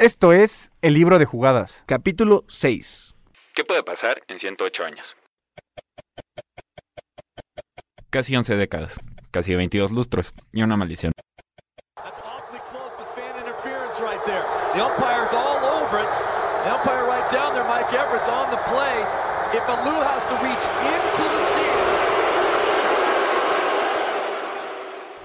[0.00, 3.14] Esto es El libro de jugadas, capítulo 6.
[3.54, 5.14] ¿Qué puede pasar en 108 años?
[8.08, 8.98] Casi 11 décadas,
[9.30, 11.12] casi 22 lustros y una maldición.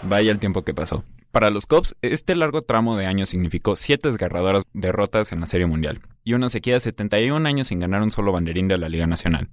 [0.01, 1.05] Vaya el tiempo que pasó.
[1.35, 5.67] Para los Cubs, este largo tramo de años significó siete desgarradoras derrotas en la Serie
[5.67, 9.05] Mundial y una sequía de 71 años sin ganar un solo banderín de la Liga
[9.05, 9.49] Nacional.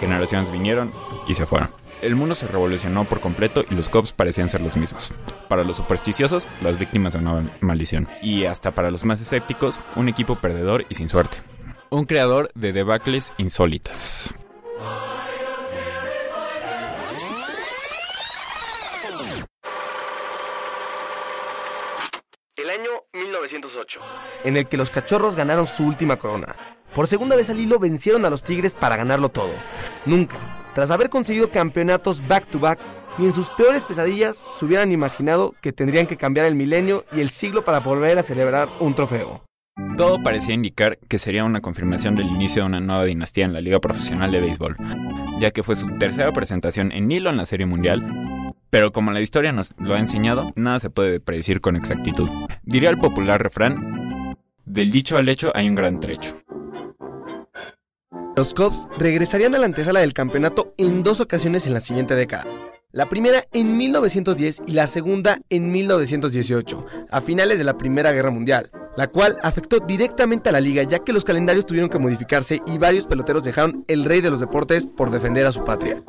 [0.00, 0.90] Generaciones vinieron
[1.28, 1.70] y se fueron.
[2.02, 5.12] El mundo se revolucionó por completo y los Cubs parecían ser los mismos.
[5.48, 8.08] Para los supersticiosos, las víctimas de una maldición.
[8.20, 11.38] Y hasta para los más escépticos, un equipo perdedor y sin suerte.
[11.88, 14.34] Un creador de debacles insólitas.
[22.78, 24.00] Año 1908.
[24.44, 26.54] en el que los cachorros ganaron su última corona.
[26.94, 29.52] Por segunda vez al hilo vencieron a los Tigres para ganarlo todo.
[30.06, 30.36] Nunca,
[30.74, 32.78] tras haber conseguido campeonatos back-to-back,
[33.18, 37.20] ni en sus peores pesadillas se hubieran imaginado que tendrían que cambiar el milenio y
[37.20, 39.42] el siglo para volver a celebrar un trofeo.
[39.96, 43.60] Todo parecía indicar que sería una confirmación del inicio de una nueva dinastía en la
[43.60, 44.76] Liga Profesional de Béisbol,
[45.40, 48.00] ya que fue su tercera presentación en hilo en la Serie Mundial,
[48.70, 52.28] pero como la historia nos lo ha enseñado, nada se puede predecir con exactitud.
[52.62, 56.36] Diría el popular refrán, del dicho al hecho hay un gran trecho.
[58.36, 62.44] Los Cubs regresarían a la antesala del campeonato en dos ocasiones en la siguiente década.
[62.92, 68.30] La primera en 1910 y la segunda en 1918, a finales de la Primera Guerra
[68.30, 72.62] Mundial, la cual afectó directamente a la liga ya que los calendarios tuvieron que modificarse
[72.66, 76.02] y varios peloteros dejaron el rey de los deportes por defender a su patria.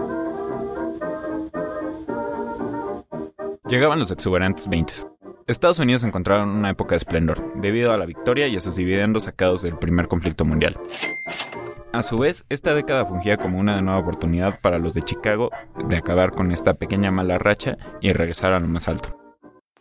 [3.70, 4.94] Llegaban los exuberantes 20.
[5.46, 8.62] Estados Unidos se encontraba en una época de esplendor, debido a la victoria y a
[8.62, 10.80] sus dividendos sacados del primer conflicto mundial.
[11.94, 15.52] A su vez, esta década fungía como una nueva oportunidad para los de Chicago
[15.88, 19.16] de acabar con esta pequeña mala racha y regresar a lo más alto.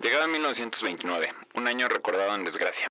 [0.02, 2.88] Llegaba 1929, un año recordado en desgracia.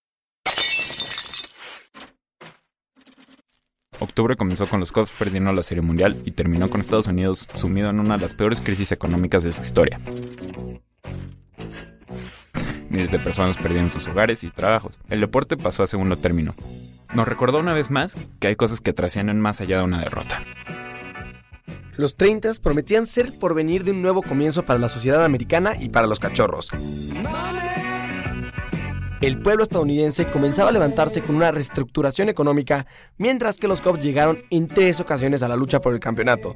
[3.99, 7.91] Octubre comenzó con los Cubs perdiendo la Serie Mundial y terminó con Estados Unidos sumido
[7.91, 9.99] en una de las peores crisis económicas de su historia.
[12.97, 14.97] Miles de personas perdieron sus hogares y trabajos.
[15.07, 16.55] El deporte pasó a segundo término.
[17.13, 20.41] Nos recordó una vez más que hay cosas que trascienden más allá de una derrota.
[21.95, 25.89] Los 30 prometían ser el porvenir de un nuevo comienzo para la sociedad americana y
[25.89, 26.71] para los cachorros.
[29.19, 32.85] El pueblo estadounidense comenzaba a levantarse con una reestructuración económica,
[33.17, 36.55] mientras que los Cubs llegaron en tres ocasiones a la lucha por el campeonato.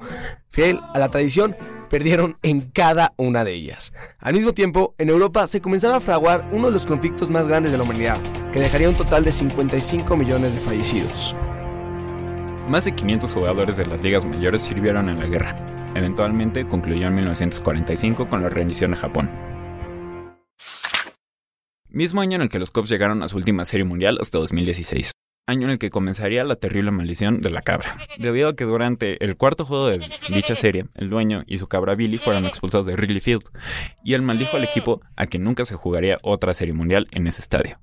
[0.51, 1.55] Fiel a la tradición,
[1.89, 3.93] perdieron en cada una de ellas.
[4.19, 7.71] Al mismo tiempo, en Europa se comenzaba a fraguar uno de los conflictos más grandes
[7.71, 8.19] de la humanidad,
[8.53, 11.35] que dejaría un total de 55 millones de fallecidos.
[12.69, 15.55] Más de 500 jugadores de las ligas mayores sirvieron en la guerra.
[15.95, 19.50] Eventualmente concluyó en 1945 con la rendición de Japón.
[21.93, 25.11] Mismo año en el que los Cubs llegaron a su última serie mundial hasta 2016.
[25.45, 27.97] Año en el que comenzaría la terrible maldición de la cabra.
[28.17, 29.99] Debido a que durante el cuarto juego de
[30.29, 33.43] dicha serie, el dueño y su cabra Billy fueron expulsados de Wrigley Field,
[34.05, 37.41] y él maldijo al equipo a que nunca se jugaría otra serie mundial en ese
[37.41, 37.77] estadio.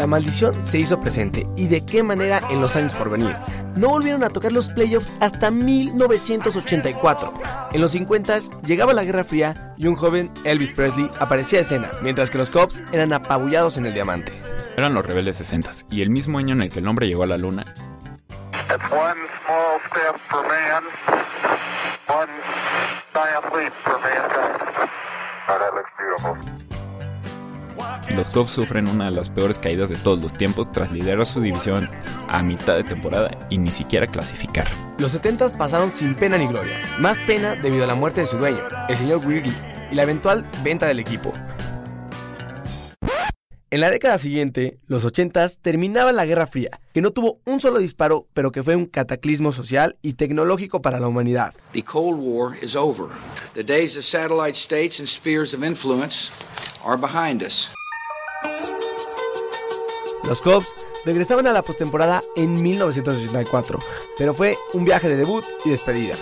[0.00, 3.36] La maldición se hizo presente y de qué manera en los años por venir.
[3.76, 7.34] No volvieron a tocar los playoffs hasta 1984.
[7.74, 11.90] En los 50 llegaba la Guerra Fría y un joven Elvis Presley aparecía a escena,
[12.00, 14.32] mientras que los Cubs eran apabullados en el diamante.
[14.78, 17.26] Eran los rebeldes 60 y el mismo año en el que el hombre llegó a
[17.26, 17.62] la luna,
[26.22, 26.49] man,
[28.20, 31.40] los Cubs sufren una de las peores caídas de todos los tiempos tras liderar su
[31.40, 31.88] división
[32.28, 34.66] a mitad de temporada y ni siquiera clasificar.
[34.98, 38.36] Los 70 pasaron sin pena ni gloria, más pena debido a la muerte de su
[38.36, 39.56] dueño, el señor Wrigley,
[39.90, 41.32] y la eventual venta del equipo.
[43.70, 47.78] En la década siguiente, los 80s, terminaba la Guerra Fría, que no tuvo un solo
[47.78, 51.54] disparo, pero que fue un cataclismo social y tecnológico para la humanidad.
[51.72, 53.06] The Cold War is over.
[53.54, 56.30] The days of satellite states and spheres of influence
[56.84, 57.72] are behind us.
[60.30, 60.72] Los Cubs
[61.04, 63.80] regresaban a la postemporada en 1984,
[64.16, 66.14] pero fue un viaje de debut y despedida.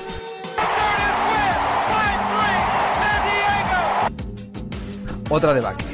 [5.29, 5.87] Otra debacle.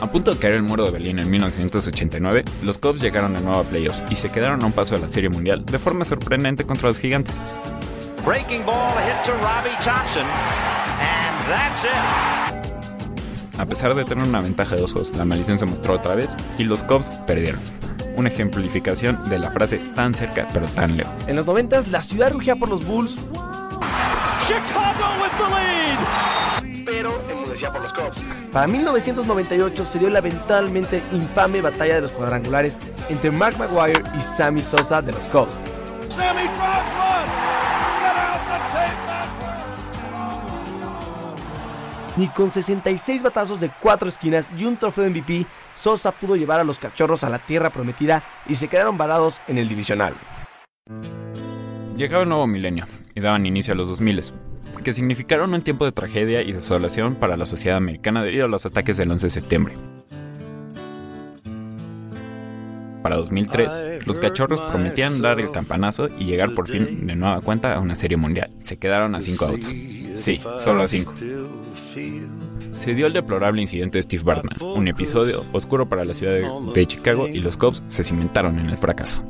[0.00, 3.60] A punto de caer el muro de Berlín en 1989, los Cubs llegaron de nuevo
[3.60, 6.64] a playoffs y se quedaron a un paso de la Serie Mundial de forma sorprendente
[6.64, 7.40] contra los Gigantes.
[8.24, 12.43] Breaking ball hit to Robbie Thompson, and that's it.
[13.56, 16.36] A pesar de tener una ventaja de dos juegos, la maldición se mostró otra vez
[16.58, 17.60] y los Cubs perdieron.
[18.16, 21.12] Una ejemplificación de la frase tan cerca pero tan lejos.
[21.26, 23.16] En los 90 la ciudad rugía por los Bulls,
[24.46, 26.84] Chicago with the lead.
[26.84, 28.18] Pero enmudecía por los Cubs.
[28.52, 32.78] Para 1998 se dio la eventualmente infame batalla de los cuadrangulares
[33.08, 35.52] entre Mark Maguire y Sammy Sosa de los Cubs.
[36.08, 37.63] Sammy drives one.
[42.16, 46.64] Ni con 66 batazos de cuatro esquinas y un trofeo MVP, Sosa pudo llevar a
[46.64, 50.14] los cachorros a la tierra prometida y se quedaron varados en el divisional.
[51.96, 54.22] Llegaba el nuevo milenio y daban inicio a los 2000,
[54.84, 58.64] que significaron un tiempo de tragedia y desolación para la sociedad americana debido a los
[58.64, 59.74] ataques del 11 de septiembre.
[63.02, 67.74] Para 2003, los cachorros prometían dar el campanazo y llegar por fin de nueva cuenta
[67.74, 68.50] a una serie mundial.
[68.62, 70.03] Se quedaron a 5 outs.
[70.16, 71.14] Sí, solo a 5.
[72.70, 76.72] Se dio el deplorable incidente de Steve Bartman, un episodio oscuro para la ciudad de,
[76.72, 79.22] de Chicago y los Cubs se cimentaron en el fracaso.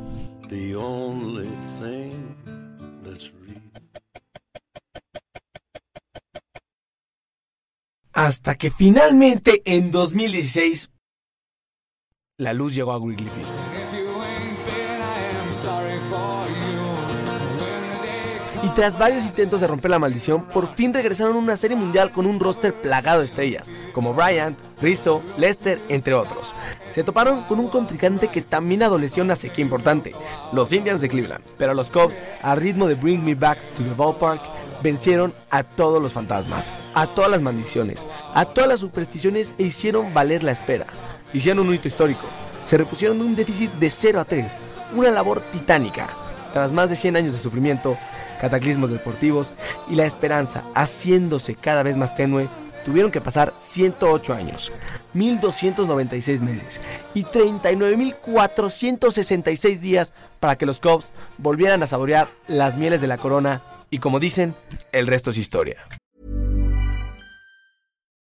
[8.13, 10.89] Hasta que finalmente en 2016
[12.37, 14.04] la luz llegó a Wrigley Field.
[18.75, 22.25] Tras varios intentos de romper la maldición, por fin regresaron a una serie mundial con
[22.25, 26.53] un roster plagado de estrellas, como Bryant, Rizzo, Lester, entre otros.
[26.93, 30.13] Se toparon con un contrincante que también adoleció una sequía importante,
[30.51, 31.43] los Indians de Cleveland.
[31.57, 34.41] Pero los Cubs, a ritmo de Bring Me Back to the Ballpark,
[34.83, 40.13] vencieron a todos los fantasmas, a todas las maldiciones, a todas las supersticiones e hicieron
[40.13, 40.85] valer la espera.
[41.33, 42.25] Hicieron un hito histórico.
[42.63, 44.51] Se repusieron de un déficit de 0 a 3,
[44.95, 46.09] una labor titánica.
[46.51, 47.97] Tras más de 100 años de sufrimiento,
[48.39, 49.53] cataclismos deportivos
[49.89, 52.47] y la esperanza haciéndose cada vez más tenue,
[52.85, 54.71] tuvieron que pasar 108 años,
[55.13, 56.81] 1296 meses
[57.13, 63.61] y 39.466 días para que los Cubs volvieran a saborear las mieles de la corona
[63.89, 64.55] y como dicen,
[64.91, 65.87] el resto es historia.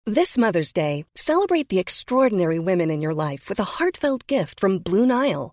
[0.07, 4.79] This Mother's Day, celebrate the extraordinary women in your life with a heartfelt gift from
[4.79, 5.53] Blue Nile.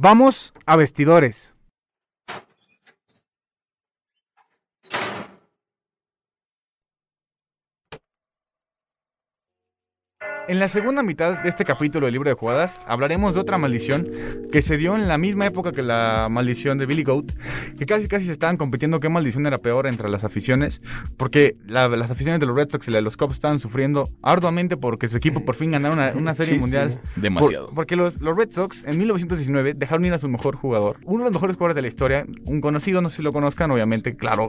[0.00, 1.52] Vamos a vestidores.
[10.48, 14.08] En la segunda mitad de este capítulo del libro de jugadas hablaremos de otra maldición
[14.50, 17.32] que se dio en la misma época que la maldición de Billy Goat,
[17.78, 20.80] que casi casi se estaban compitiendo qué maldición era peor entre las aficiones,
[21.18, 24.08] porque la- las aficiones de los Red Sox y la de los Cubs estaban sufriendo
[24.22, 26.98] arduamente porque su equipo por fin ganara una, una serie Sí, mundial.
[27.14, 27.20] sí.
[27.20, 27.66] Demasiado.
[27.66, 31.18] Por- porque los, los Red Sox en 1919 dejaron ir a su mejor jugador, uno
[31.18, 34.16] de los mejores jugadores de la historia, un conocido, no sé si lo conozcan, obviamente,
[34.16, 34.48] claro,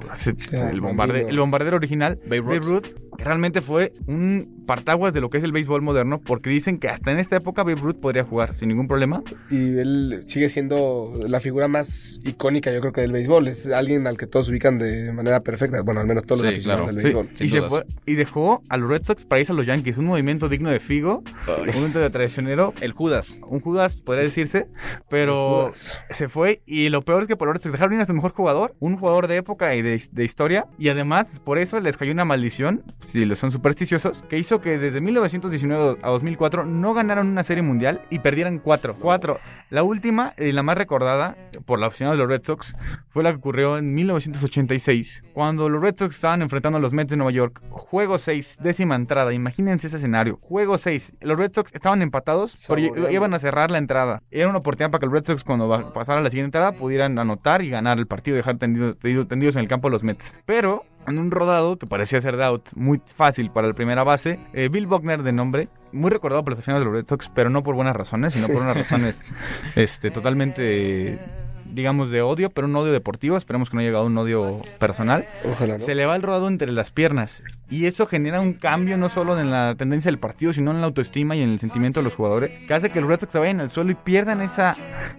[0.72, 2.86] el, bombarde- el bombardero original, Babe Ruth,
[3.24, 7.12] realmente fue un partaguas de lo que es el béisbol moderno, porque dicen que hasta
[7.12, 9.24] en esta época Babe Ruth podría jugar sin ningún problema.
[9.50, 13.48] Y él sigue siendo la figura más icónica, yo creo que del béisbol.
[13.48, 15.82] Es alguien al que todos ubican de manera perfecta.
[15.82, 17.30] Bueno, al menos todos los aficionados del Sí, béisbol.
[17.40, 20.06] y, se fue- y dejó a los Red Sox para irse a los Yankees, un
[20.06, 22.74] movimiento digno de Figo, un movimiento de traicionero.
[22.80, 23.40] El Judas.
[23.48, 24.68] Un Judas, podría decirse,
[25.10, 25.72] pero
[26.10, 28.32] se fue y lo peor es que por Red Sox dejaron ir a su mejor
[28.34, 32.12] jugador, un jugador de época y de, de historia, y además por eso les cayó
[32.12, 37.28] una maldición, si les son supersticiosos, que hizo que desde 1919 a 2004 no ganaron
[37.28, 38.96] una serie mundial y perdieran cuatro.
[39.00, 39.40] Cuatro.
[39.70, 41.36] La última y la más recordada
[41.66, 42.76] por la oficina de los Red Sox
[43.10, 47.12] fue la que ocurrió en 1986, cuando los Red Sox estaban enfrentando a los Mets
[47.12, 47.62] de Nueva York.
[47.70, 49.34] Juego 6, décima entrada.
[49.34, 50.38] Imagínense ese escenario.
[50.42, 51.14] Juego 6.
[51.22, 54.22] Los Red Sox estaban empatados, pero iban a cerrar la entrada.
[54.32, 57.62] Era una oportunidad para que los Red Sox, cuando pasara la siguiente entrada, pudieran anotar
[57.62, 60.36] y ganar el partido y dejar tendido- tendido- tendidos en el campo a los Mets.
[60.46, 64.40] Pero en un rodado que parecía ser de out, muy fácil para la primera base,
[64.54, 67.50] eh, Bill Buckner de nombre, muy recordado por los aficionados de los Red Sox, pero
[67.50, 69.20] no por buenas razones, sino por unas razones
[69.76, 71.20] este, totalmente,
[71.66, 73.38] digamos, de odio, pero un odio deportivo.
[73.38, 75.28] Esperemos que no haya llegado a un odio personal.
[75.50, 75.86] Ojalá, ¿no?
[75.86, 77.44] Se le va el rodado entre las piernas.
[77.70, 80.88] Y eso genera un cambio no solo en la tendencia del partido, sino en la
[80.88, 83.40] autoestima y en el sentimiento de los jugadores, que hace que los Red Sox se
[83.40, 84.76] vayan al suelo y pierdan esa,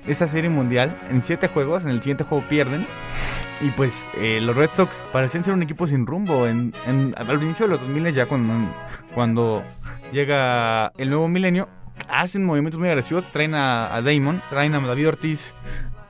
[0.06, 0.92] esa serie mundial.
[1.10, 2.86] En siete juegos, en el siguiente juego pierden.
[3.62, 6.46] Y pues eh, los Red Sox parecían ser un equipo sin rumbo.
[6.46, 8.52] En, en- al inicio de los 2000 ya cuando,
[9.14, 9.62] cuando
[10.12, 11.68] llega el nuevo milenio,
[12.08, 15.52] hacen movimientos muy agresivos, traen a, a Damon, traen a David Ortiz,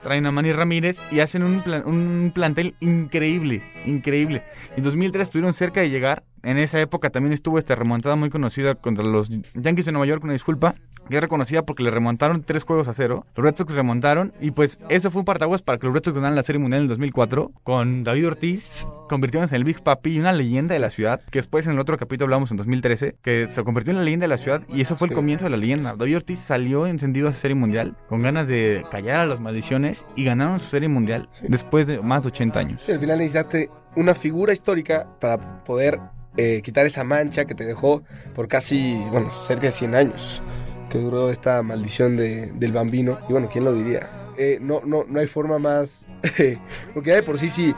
[0.03, 4.43] traen a Manny Ramírez y hacen un, plan- un plantel increíble, increíble.
[4.77, 6.23] En 2003 estuvieron cerca de llegar.
[6.43, 10.25] En esa época también estuvo esta remontada muy conocida contra los Yankees de Nueva York,
[10.25, 10.75] una disculpa,
[11.09, 13.27] que es reconocida porque le remontaron tres juegos a cero.
[13.37, 16.15] Los Red Sox remontaron y pues eso fue un partaguas para que los Red Sox
[16.15, 20.13] ganaran la Serie Mundial en el 2004 con David Ortiz convirtiéndose en el Big Papi
[20.13, 23.17] y una leyenda de la ciudad, que después en el otro capítulo hablamos en 2013,
[23.21, 25.51] que se convirtió en la leyenda de la ciudad y eso fue el comienzo de
[25.51, 25.97] la leyenda.
[25.97, 30.05] David Ortiz salió encendido a esa Serie Mundial con ganas de callar a las maldiciones
[30.15, 32.89] y ganaron su Serie Mundial después de más de 80 años.
[32.89, 35.99] Al final necesitaste una figura histórica para poder
[36.37, 38.03] eh, quitar esa mancha que te dejó
[38.35, 40.43] por casi, bueno, cerca de 100 años
[40.89, 43.19] que duró esta maldición de- del bambino.
[43.29, 44.11] Y bueno, ¿quién lo diría?
[44.37, 46.07] Eh, no, no, no hay forma más...
[46.95, 47.75] porque ya de por sí, sí,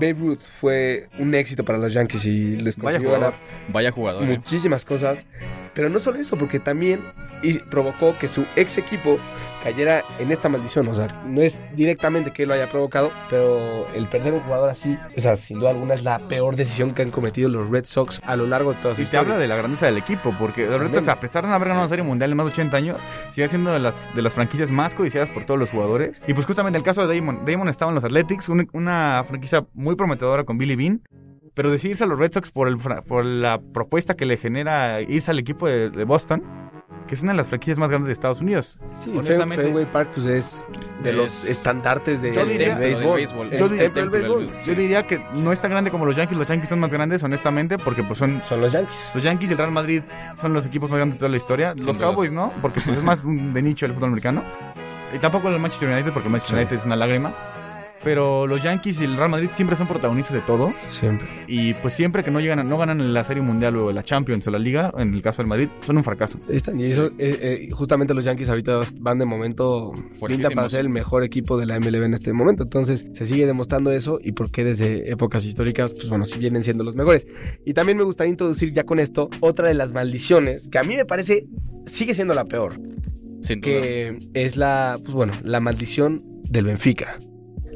[0.00, 3.34] Babe Ruth fue un éxito para los Yankees y les Vaya consiguió jugador.
[3.34, 4.22] ganar Vaya jugador.
[4.24, 4.26] eh.
[4.26, 5.24] muchísimas cosas.
[5.74, 7.00] Pero no solo eso, porque también
[7.42, 9.18] y provocó que su ex equipo
[9.66, 10.86] cayera en esta maldición.
[10.88, 14.70] O sea, no es directamente que él lo haya provocado, pero el perder un jugador
[14.70, 17.84] así, o sea, sin duda alguna es la peor decisión que han cometido los Red
[17.84, 19.20] Sox a lo largo de toda su Y te historia.
[19.20, 21.68] habla de la grandeza del equipo, porque los Red Sox, a pesar de no haber
[21.68, 22.96] ganado una serie mundial en más de 80 años,
[23.32, 26.22] sigue siendo de las, de las franquicias más codiciadas por todos los jugadores.
[26.28, 27.40] Y pues justamente el caso de Damon.
[27.44, 31.02] Damon estaba en los Athletics, un- una franquicia muy prometedora con Billy Bean.
[31.54, 35.30] Pero decidirse a los Red Sox por, el, por la propuesta que le genera irse
[35.30, 36.42] al equipo de, de Boston,
[37.06, 38.78] que es una de las franquicias más grandes de Estados Unidos.
[38.98, 40.66] Sí, Honestamente, Fenway Park pues es
[41.02, 43.20] de los estandartes de, Yo del diría- béisbol.
[43.20, 44.50] Yo, El diría, templo del béisbol.
[44.64, 46.36] yo diría que no es tan grande como los Yankees.
[46.38, 48.42] Los Yankees son más grandes, honestamente, porque pues son...
[48.44, 49.10] Son los Yankees.
[49.14, 50.02] Los Yankees y el Real Madrid
[50.36, 51.74] son los equipos más grandes de toda la historia.
[51.76, 51.96] Los.
[51.98, 54.42] Cowboys no, porque pues, es más de nicho el fútbol americano.
[55.14, 57.32] Y tampoco el Manchester United, porque el Manchester United es una lágrima.
[58.06, 60.72] Pero los Yankees y el Real Madrid siempre son protagonistas de todo.
[60.90, 61.26] Siempre.
[61.48, 64.52] Y pues siempre que no llegan no ganan la Serie Mundial o la Champions o
[64.52, 66.38] la Liga, en el caso del Madrid, son un fracaso.
[66.48, 66.78] Están.
[66.78, 69.90] Y eso, eh, eh, justamente los Yankees ahorita van de momento
[70.24, 72.62] pinta para ser el mejor equipo de la MLB en este momento.
[72.62, 76.62] Entonces se sigue demostrando eso y por qué desde épocas históricas, pues bueno, sí vienen
[76.62, 77.26] siendo los mejores.
[77.64, 80.94] Y también me gustaría introducir ya con esto otra de las maldiciones que a mí
[80.94, 81.48] me parece
[81.86, 82.74] sigue siendo la peor.
[83.40, 83.84] Sin dudas.
[83.84, 87.18] que es la, pues bueno, la maldición del Benfica,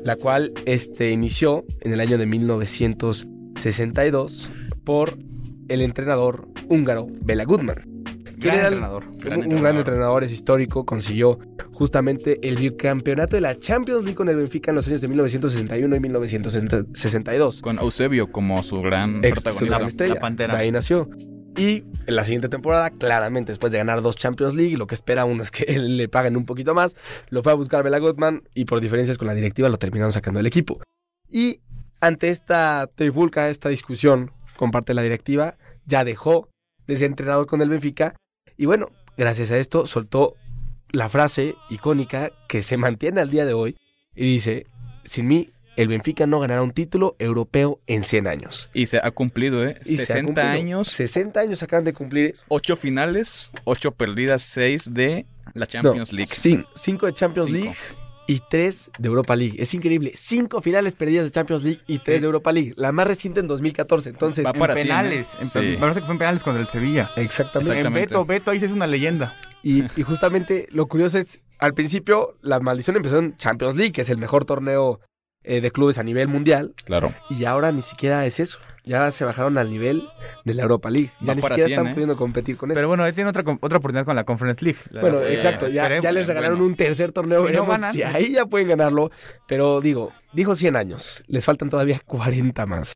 [0.05, 4.51] la cual este, inició en el año de 1962
[4.85, 5.17] por
[5.69, 7.87] el entrenador húngaro Bela Goodman.
[8.39, 8.81] Gran Era un,
[9.19, 11.39] Gran un gran entrenador, es histórico, consiguió
[11.73, 15.95] justamente el bicampeonato de la Champions League con el Benfica en los años de 1961
[15.97, 17.61] y 1962.
[17.61, 19.77] Con Eusebio como su gran Ex- su protagonista.
[19.77, 20.15] gran estrella.
[20.55, 21.11] De ahí nació.
[21.61, 25.27] Y en la siguiente temporada, claramente después de ganar dos Champions League, lo que espera
[25.27, 26.97] uno es que le paguen un poquito más.
[27.29, 30.39] Lo fue a buscar Bela Goodman y por diferencias con la directiva lo terminaron sacando
[30.39, 30.81] del equipo.
[31.29, 31.61] Y
[32.01, 36.49] ante esta trifulca, esta discusión con parte de la directiva, ya dejó
[36.87, 38.15] de ser entrenador con el Benfica
[38.57, 38.89] Y bueno,
[39.19, 40.37] gracias a esto soltó
[40.93, 43.77] la frase icónica que se mantiene al día de hoy
[44.15, 44.67] y dice,
[45.05, 48.71] sin mí, el Benfica no ganará un título europeo en 100 años.
[48.75, 49.79] Y se ha cumplido, ¿eh?
[49.85, 50.49] Y se ha 60 cumplido.
[50.49, 50.89] años.
[50.89, 52.35] 60 años acaban de cumplir.
[52.49, 56.31] 8 finales, 8 perdidas, 6 de la Champions No, League.
[56.33, 57.65] cin- cinco de Champions Cinco.
[57.65, 57.77] League
[58.27, 59.57] y tres de Europa League.
[59.61, 60.13] Es increíble.
[60.15, 62.75] Cinco finales perdidas de Champions League y tres de Europa League.
[62.77, 64.11] La más reciente en 2014.
[64.11, 65.37] Entonces, en penales.
[65.41, 65.67] en pe- Sí.
[65.73, 67.11] Me parece que fue en penales contra el Sevilla.
[67.17, 67.81] Exactamente.
[67.81, 69.37] En Beto, Beto ahí se es una leyenda.
[69.65, 74.03] Y, y justamente lo curioso es, al principio la maldición empezó en Champions League, que
[74.03, 75.01] es el mejor torneo
[75.45, 76.75] eh, de clubes a nivel mundial.
[76.85, 77.15] Claro.
[77.31, 78.59] Y ahora ni siquiera es eso.
[78.83, 80.03] Ya se bajaron al nivel
[80.45, 81.11] de la Europa League.
[81.21, 81.93] Ya Va ni siquiera 100, están ¿eh?
[81.93, 82.79] pudiendo competir con eso.
[82.79, 84.79] Pero bueno, ahí tiene otra, otra oportunidad con la Conference League.
[84.91, 86.71] La- Bueno, eh, exacto, ya, ya les regalaron Bueno.
[86.73, 87.41] un tercer torneo.
[87.41, 87.93] Si no veremos ganan.
[87.93, 89.11] si ahí ya pueden ganarlo.
[89.47, 91.23] Pero digo, dijo 100 años.
[91.27, 92.95] Les faltan todavía 40 más.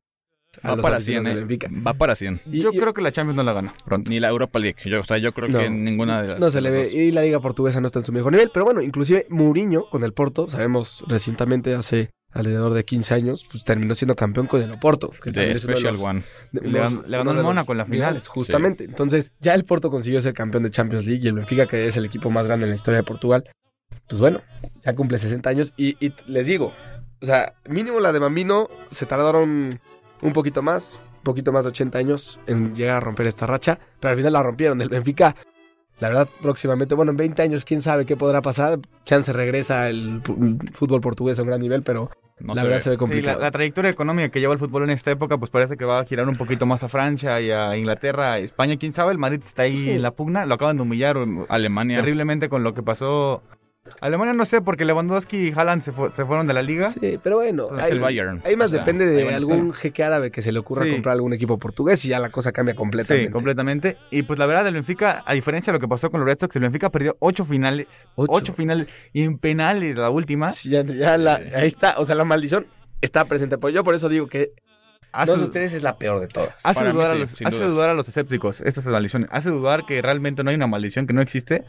[0.62, 1.82] a Va para aficionados 100, del ¿eh?
[1.86, 2.40] Va para 100.
[2.46, 4.08] Yo creo que la Champions no la gana pronto.
[4.08, 4.76] Ni la Europa League.
[4.84, 5.58] Yo, o sea, yo creo No.
[5.58, 6.90] que ninguna de las No se le ve.
[6.92, 8.50] Y la liga portuguesa no está en su mejor nivel.
[8.54, 13.64] Pero bueno, inclusive Mourinho con el Porto, sabemos recientemente, hace alrededor de 15 años, pues
[13.64, 15.10] terminó siendo campeón con el Oporto.
[15.22, 16.22] que De Special los- One.
[16.52, 17.98] de- Le ganó- le los Mónaco en la final.
[17.98, 18.84] finales, Justamente.
[18.84, 21.96] Entonces, ya el Porto consiguió ser campeón de Champions League y el Benfica, que es
[21.96, 23.44] el equipo más grande en la historia de Portugal,
[24.08, 24.42] pues bueno,
[24.84, 25.72] ya cumple 60 años.
[25.76, 26.72] Y, y les digo,
[27.22, 29.78] o sea, mínimo la de Bambino se tardaron
[30.20, 33.78] un poquito más, un poquito más de 80 años en llegar a romper esta racha,
[34.00, 34.80] pero al final la rompieron.
[34.82, 35.36] El Benfica,
[36.00, 38.78] la verdad, próximamente, bueno, en 20 años, quién sabe qué podrá pasar.
[39.04, 40.20] Chance regresa el
[40.72, 42.10] fútbol portugués a un gran nivel, pero
[42.40, 42.82] No la se verdad ve.
[42.82, 43.38] se ve Sí, complicado.
[43.38, 46.00] la, la trayectoria económica que lleva el fútbol en esta época, pues parece que va
[46.00, 48.76] a girar un poquito más a Francia y a Inglaterra, a España.
[48.76, 49.12] ¿Quién sabe?
[49.12, 49.90] El Madrid está ahí Sí.
[49.90, 50.44] en la pugna.
[50.44, 51.98] Lo acaban de humillar um, Alemania.
[51.98, 53.42] terriblemente con lo que pasó.
[54.00, 56.90] Alemania no sé, porque Lewandowski y Haaland se, fu- se fueron de la liga.
[56.90, 58.42] Sí, pero bueno, Entonces, ahí, el Bayern.
[58.44, 59.80] ahí más O sea, depende de algún estar.
[59.80, 60.92] jeque árabe que se le ocurra Sí.
[60.92, 63.28] comprar algún equipo portugués y ya la cosa cambia completamente.
[63.28, 63.96] Sí, completamente.
[64.10, 66.38] Y pues la verdad, el Benfica, a diferencia de lo que pasó con los Red
[66.40, 68.08] Sox, el Benfica perdió ocho finales.
[68.16, 68.88] Ocho, finales.
[69.12, 70.50] Y en penales, la última.
[70.50, 72.66] Sí, ya, ya la- ahí está, o sea, la maldición
[73.02, 73.58] está presente.
[73.58, 74.52] Pues yo por eso digo que
[75.12, 76.54] Hace- no ustedes es la peor de todas.
[76.64, 77.72] Hace, mí dudar, a los, sin hace dudas.
[77.74, 79.28] dudar a los escépticos estas maldiciones.
[79.30, 81.64] Hace dudar que realmente no hay una maldición, que no existe.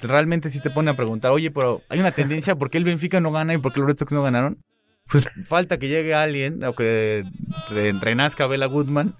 [0.00, 3.20] Realmente sí te pone a preguntar, oye, pero hay una tendencia, ¿por qué el Benfica
[3.20, 4.58] no gana y por qué los Red Sox no ganaron?
[5.10, 7.24] Pues falta que llegue alguien o que
[7.70, 9.14] re- renazca Bela Goodman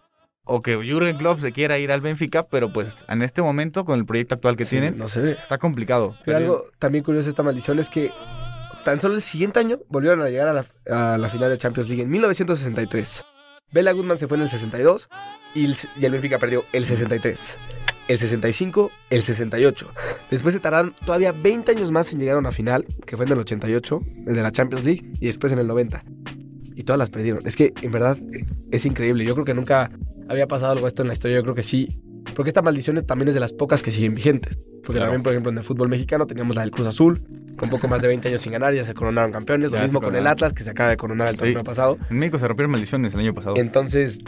[0.44, 3.98] o que Jürgen Klopp se quiera ir al Benfica, pero pues en este momento, con
[3.98, 5.32] el proyecto actual que Sí, tienen, no se ve.
[5.40, 6.16] está complicado.
[6.24, 8.10] Pero algo también curioso de esta maldición es que
[8.84, 10.64] tan solo el siguiente año volvieron a llegar a la,
[11.14, 13.24] a la final de Champions League en 1963.
[13.72, 15.08] Bela Goodman se fue en el 62
[15.54, 17.58] y el, y el Benfica perdió el 63.
[18.08, 19.90] El 65, el 68.
[20.30, 23.32] Después se tardaron todavía 20 años más en llegar a una final, que fue en
[23.32, 26.04] el 88, el de la Champions League, y después en el 90.
[26.76, 27.44] Y todas las perdieron.
[27.46, 28.16] Es que, en verdad,
[28.70, 29.24] es increíble.
[29.24, 29.90] Yo creo que nunca
[30.28, 31.36] había pasado algo esto en la historia.
[31.38, 31.88] Yo creo que sí.
[32.34, 34.56] Porque esta maldición también es de las pocas que siguen vigentes.
[34.84, 35.06] Porque Claro.
[35.06, 37.20] también, por ejemplo, en el fútbol mexicano teníamos la del Cruz Azul,
[37.56, 39.70] con poco más de 20 años sin ganar, ya se coronaron campeones.
[39.70, 40.26] Lo Ya mismo con el.
[40.26, 41.38] Atlas, que se acaba de coronar el Sí.
[41.38, 41.96] torneo pasado.
[42.10, 43.54] En México se rompieron maldiciones el año pasado.
[43.56, 44.18] Entonces,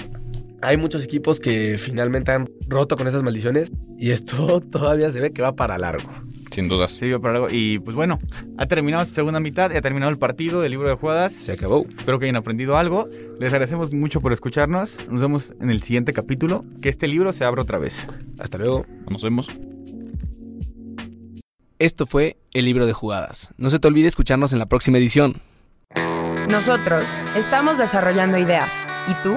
[0.62, 5.32] hay muchos equipos que finalmente han roto con esas maldiciones y esto todavía se ve
[5.32, 6.10] que va para largo.
[6.50, 6.92] Sin dudas.
[6.92, 7.48] Sí, yo para algo.
[7.50, 8.18] Y pues bueno,
[8.56, 11.32] ha terminado esta segunda mitad, ha terminado el partido del libro de jugadas.
[11.32, 11.86] Se acabó.
[11.96, 13.06] Espero que hayan aprendido algo.
[13.38, 14.96] Les agradecemos mucho por escucharnos.
[15.10, 16.64] Nos vemos en el siguiente capítulo.
[16.80, 18.06] Que este libro se abra otra vez.
[18.38, 18.86] Hasta luego.
[19.10, 19.48] Nos vemos.
[21.78, 23.52] Esto fue el libro de jugadas.
[23.56, 25.40] No se te olvide escucharnos en la próxima edición.
[26.50, 28.86] Nosotros estamos desarrollando ideas.
[29.06, 29.36] ¿Y tú?